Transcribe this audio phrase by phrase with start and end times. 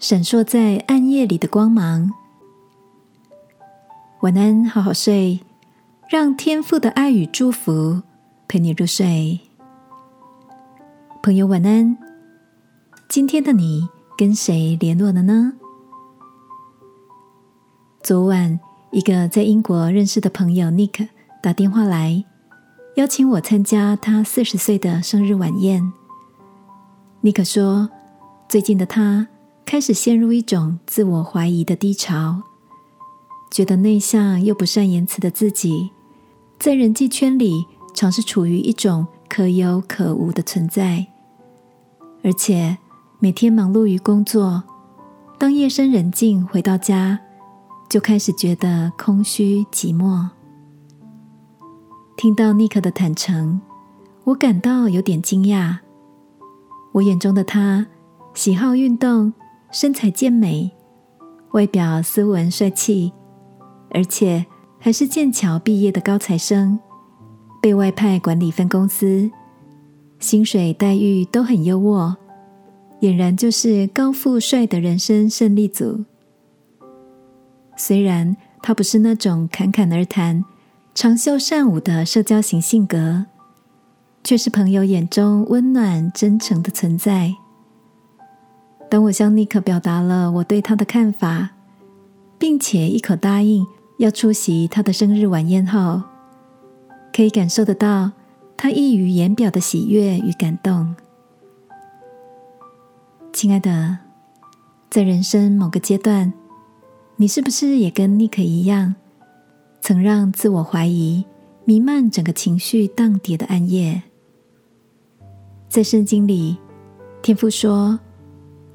[0.00, 2.10] 闪烁在暗夜里的光芒。
[4.20, 5.40] 晚安，好好睡，
[6.08, 8.00] 让天父的爱与祝福
[8.48, 9.38] 陪你入睡。
[11.22, 11.98] 朋友，晚安。
[13.10, 15.52] 今天的你跟谁联络了呢？
[18.02, 18.58] 昨晚，
[18.92, 21.08] 一个在英国认识的朋友 Nick
[21.42, 22.24] 打电话来，
[22.96, 25.92] 邀请我参加他四十岁的生日晚宴。
[27.22, 27.90] Nick 说，
[28.48, 29.28] 最近的他
[29.70, 32.42] 开始陷入一种自我怀疑的低潮。
[33.52, 35.90] 觉得内向又不善言辞的自己，
[36.58, 41.06] 在人际圈里常是处于一种可有可无的存在，
[42.24, 42.78] 而且
[43.20, 44.60] 每天忙碌于工作，
[45.38, 47.20] 当夜深人静回到家，
[47.88, 50.30] 就开始觉得空虚寂寞。
[52.16, 53.60] 听到尼克的坦诚，
[54.24, 55.78] 我感到有点惊讶。
[56.90, 57.86] 我眼中的他，
[58.34, 59.32] 喜好运动，
[59.70, 60.70] 身材健美，
[61.52, 63.12] 外表斯文帅气。
[63.92, 64.46] 而且
[64.78, 66.78] 还是剑桥毕业的高材生，
[67.60, 69.28] 被外派管理分公司，
[70.20, 72.14] 薪水待遇都很优渥，
[73.00, 76.04] 俨然就是高富帅的人生胜利组。
[77.76, 80.44] 虽然他不是那种侃侃而谈、
[80.94, 83.26] 长袖善舞的社交型性格，
[84.22, 87.34] 却是朋友眼中温暖真诚的存在。
[88.90, 91.50] 当我向尼克表达了我对他的看法，
[92.38, 93.66] 并且一口答应。
[93.98, 96.00] 要出席他的生日晚宴后，
[97.14, 98.10] 可以感受得到
[98.56, 100.96] 他溢于言表的喜悦与感动。
[103.30, 103.98] 亲爱的，
[104.88, 106.32] 在人生某个阶段，
[107.16, 108.94] 你是不是也跟尼克一样，
[109.82, 111.26] 曾让自我怀疑
[111.66, 114.02] 弥漫整个情绪荡涤的暗夜？
[115.68, 116.56] 在圣经里，
[117.20, 118.00] 天父说：“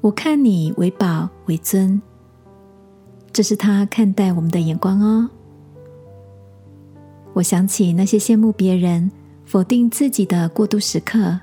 [0.00, 2.00] 我看你为宝为尊。”
[3.32, 5.28] 这是他看待我们的眼光哦。
[7.34, 9.10] 我想起那些羡慕别人、
[9.44, 11.38] 否定自己的过渡时刻，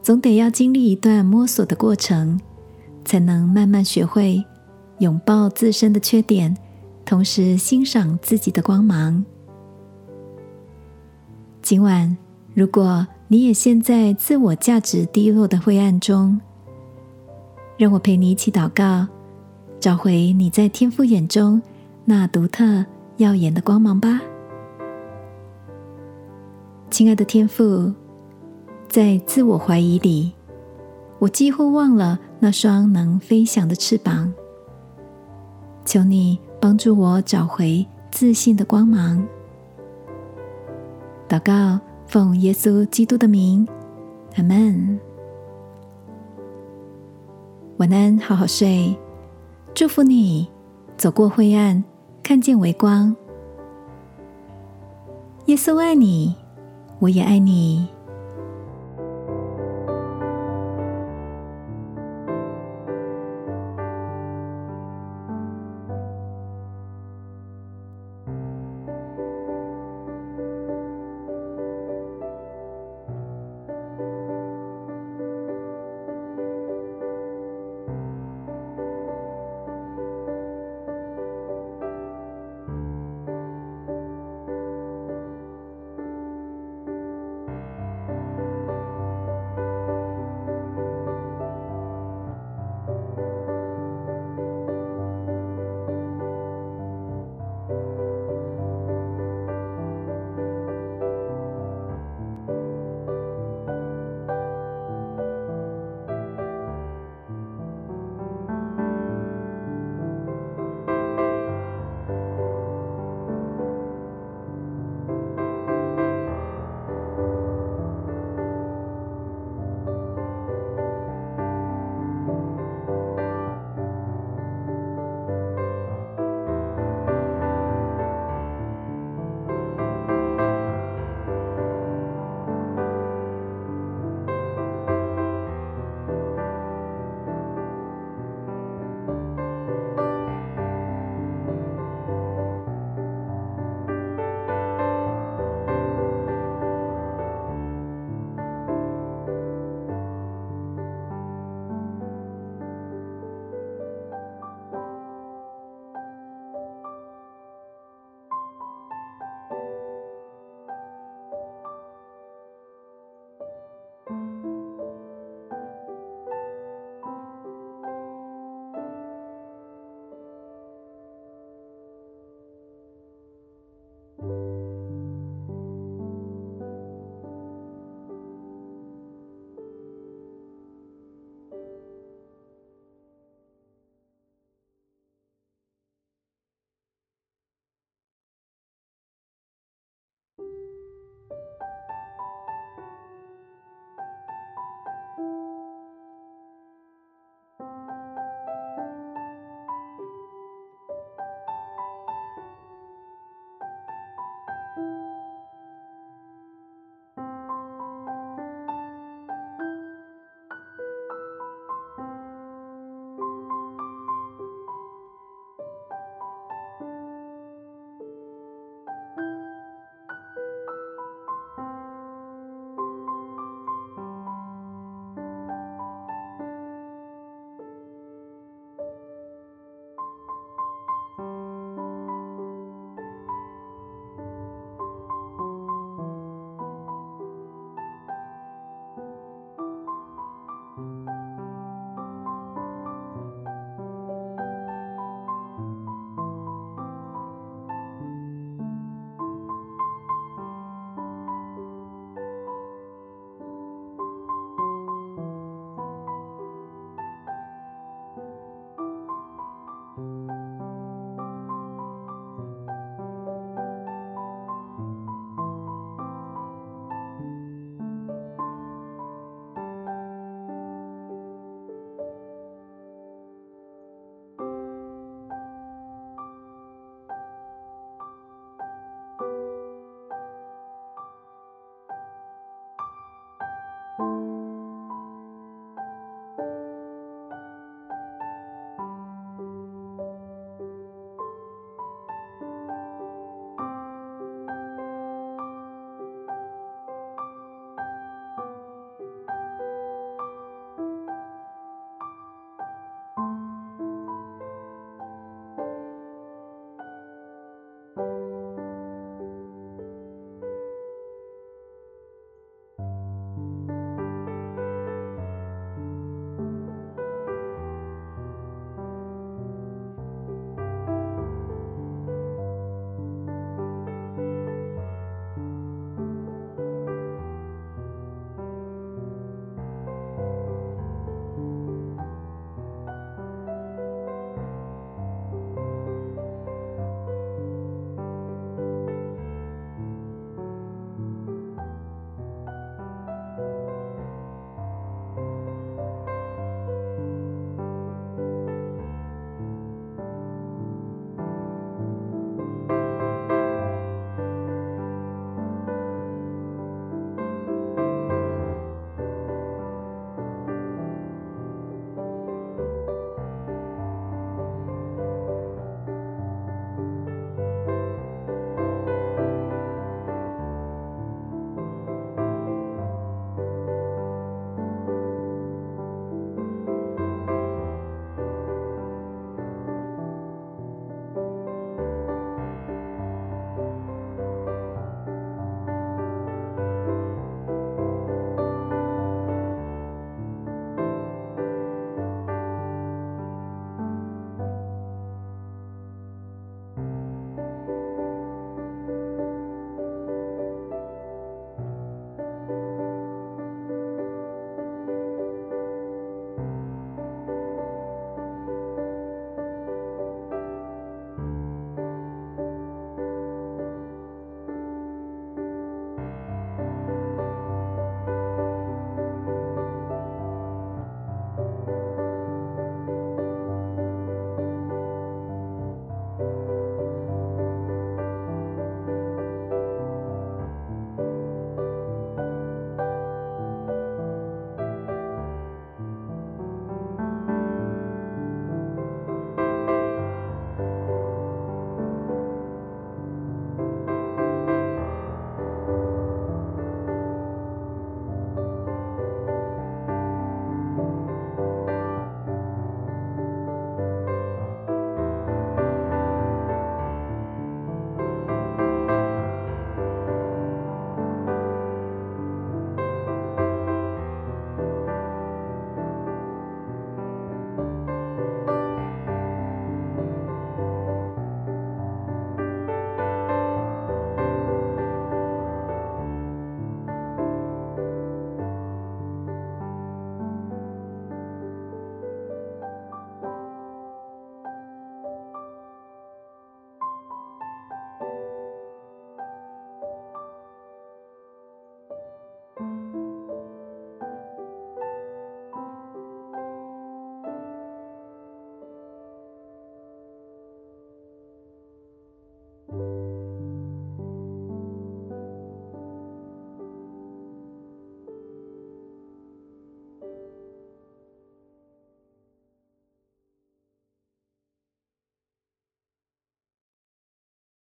[0.00, 2.40] 总得要经历一段摸索的过程，
[3.04, 4.44] 才能慢慢学会
[5.00, 6.56] 拥抱自身的缺点，
[7.04, 9.24] 同时欣赏自己的光芒。
[11.60, 12.16] 今晚，
[12.54, 16.40] 如果你也陷在自我价值低落的灰暗中，
[17.78, 19.06] 让我陪你一起祷告。
[19.80, 21.62] 找回你在天父眼中
[22.04, 22.84] 那独特
[23.18, 24.20] 耀眼的光芒吧，
[26.90, 27.92] 亲爱的天父，
[28.88, 30.32] 在自我怀疑里，
[31.20, 34.32] 我几乎忘了那双能飞翔的翅膀。
[35.84, 39.24] 求你帮助我找回自信的光芒。
[41.28, 41.78] 祷告，
[42.08, 43.64] 奉耶稣基督的名，
[44.36, 44.98] 阿门。
[47.78, 48.92] 晚安，好好睡。
[49.72, 50.48] 祝福你
[50.96, 51.84] 走过灰暗，
[52.24, 53.14] 看见微光。
[55.46, 56.34] 耶稣爱你，
[56.98, 57.86] 我也爱你。